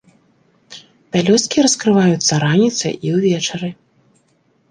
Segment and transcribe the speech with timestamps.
[1.15, 3.69] Пялёсткі раскрываюцца раніцай і ўвечары.